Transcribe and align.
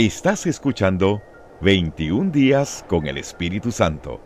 Estás 0.00 0.46
escuchando 0.46 1.20
21 1.60 2.30
días 2.30 2.86
con 2.88 3.06
el 3.06 3.18
Espíritu 3.18 3.70
Santo, 3.70 4.18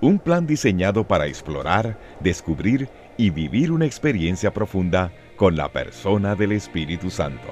un 0.00 0.20
plan 0.20 0.46
diseñado 0.46 1.02
para 1.02 1.26
explorar, 1.26 1.98
descubrir 2.20 2.88
y 3.16 3.30
vivir 3.30 3.72
una 3.72 3.86
experiencia 3.86 4.54
profunda 4.54 5.10
con 5.34 5.56
la 5.56 5.72
persona 5.72 6.36
del 6.36 6.52
Espíritu 6.52 7.10
Santo. 7.10 7.48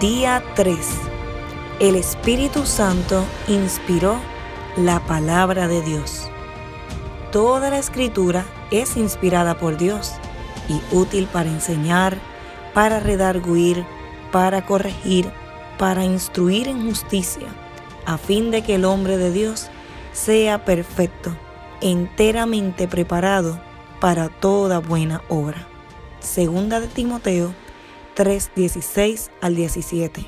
Día 0.00 0.42
3. 0.54 0.78
El 1.80 1.96
Espíritu 1.96 2.64
Santo 2.64 3.22
inspiró 3.46 4.18
la 4.78 5.00
palabra 5.00 5.68
de 5.68 5.82
Dios. 5.82 6.30
Toda 7.30 7.68
la 7.68 7.76
escritura 7.76 8.46
es 8.70 8.96
inspirada 8.96 9.58
por 9.58 9.76
Dios 9.76 10.18
y 10.68 10.80
útil 10.94 11.26
para 11.32 11.48
enseñar, 11.48 12.18
para 12.74 13.00
redarguir, 13.00 13.84
para 14.32 14.64
corregir, 14.66 15.30
para 15.78 16.04
instruir 16.04 16.68
en 16.68 16.86
justicia, 16.86 17.48
a 18.06 18.18
fin 18.18 18.50
de 18.50 18.62
que 18.62 18.74
el 18.74 18.84
hombre 18.84 19.16
de 19.16 19.32
Dios 19.32 19.68
sea 20.12 20.64
perfecto, 20.64 21.36
enteramente 21.80 22.88
preparado 22.88 23.60
para 24.00 24.28
toda 24.28 24.78
buena 24.78 25.22
obra. 25.28 25.66
Segunda 26.20 26.80
de 26.80 26.88
Timoteo 26.88 27.54
3:16 28.16 29.30
al 29.40 29.54
17. 29.54 30.26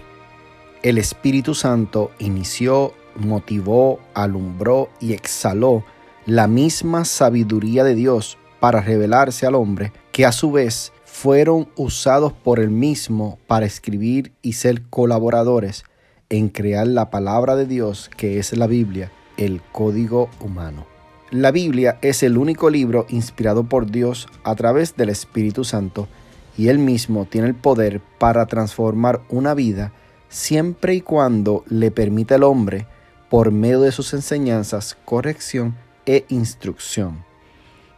El 0.82 0.96
Espíritu 0.96 1.54
Santo 1.54 2.10
inició, 2.18 2.94
motivó, 3.16 3.98
alumbró 4.14 4.88
y 5.00 5.12
exhaló 5.12 5.84
la 6.24 6.46
misma 6.46 7.04
sabiduría 7.04 7.84
de 7.84 7.94
Dios 7.94 8.38
para 8.60 8.80
revelarse 8.80 9.46
al 9.46 9.56
hombre, 9.56 9.92
que 10.12 10.26
a 10.26 10.32
su 10.32 10.52
vez 10.52 10.92
fueron 11.04 11.68
usados 11.76 12.32
por 12.32 12.60
él 12.60 12.70
mismo 12.70 13.38
para 13.46 13.66
escribir 13.66 14.32
y 14.42 14.54
ser 14.54 14.82
colaboradores 14.88 15.84
en 16.28 16.48
crear 16.48 16.86
la 16.86 17.10
palabra 17.10 17.56
de 17.56 17.66
Dios, 17.66 18.10
que 18.16 18.38
es 18.38 18.56
la 18.56 18.66
Biblia, 18.66 19.10
el 19.36 19.60
código 19.72 20.30
humano. 20.40 20.86
La 21.30 21.50
Biblia 21.50 21.98
es 22.02 22.22
el 22.22 22.38
único 22.38 22.70
libro 22.70 23.06
inspirado 23.08 23.64
por 23.64 23.90
Dios 23.90 24.28
a 24.44 24.54
través 24.54 24.96
del 24.96 25.10
Espíritu 25.10 25.64
Santo 25.64 26.08
y 26.56 26.68
él 26.68 26.78
mismo 26.78 27.26
tiene 27.26 27.48
el 27.48 27.54
poder 27.54 28.00
para 28.18 28.46
transformar 28.46 29.22
una 29.28 29.54
vida 29.54 29.92
siempre 30.28 30.94
y 30.94 31.00
cuando 31.00 31.64
le 31.68 31.90
permita 31.90 32.36
al 32.36 32.44
hombre, 32.44 32.86
por 33.28 33.52
medio 33.52 33.80
de 33.80 33.92
sus 33.92 34.12
enseñanzas, 34.12 34.96
corrección 35.04 35.76
e 36.06 36.24
instrucción 36.28 37.29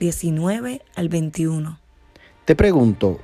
19 0.00 0.82
al 0.94 1.08
21. 1.08 1.78
Te 2.44 2.54
pregunto, 2.54 3.20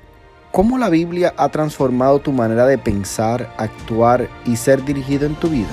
¿cómo 0.52 0.78
la 0.78 0.88
Biblia 0.88 1.34
ha 1.36 1.48
transformado 1.50 2.20
tu 2.20 2.32
manera 2.32 2.66
de 2.66 2.78
pensar, 2.78 3.52
actuar 3.58 4.28
y 4.46 4.56
ser 4.56 4.84
dirigido 4.84 5.26
en 5.26 5.34
tu 5.34 5.48
vida? 5.48 5.68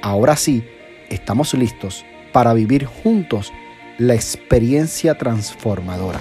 Ahora 0.00 0.36
sí, 0.36 0.62
estamos 1.08 1.54
listos 1.54 2.04
para 2.32 2.54
vivir 2.54 2.84
juntos 2.84 3.52
la 3.98 4.14
experiencia 4.14 5.18
transformadora. 5.18 6.20